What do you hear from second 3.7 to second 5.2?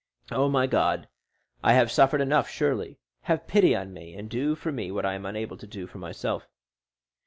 on me, and do for me what I